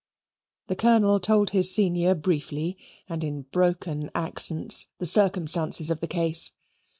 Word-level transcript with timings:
The 0.65 0.75
Colonel 0.75 1.19
told 1.19 1.51
his 1.51 1.69
senior 1.75 2.15
briefly, 2.15 2.75
and 3.07 3.23
in 3.23 3.43
broken 3.51 4.09
accents, 4.15 4.87
the 4.97 5.05
circumstances 5.05 5.91
of 5.91 5.99
the 5.99 6.07
case. 6.07 6.53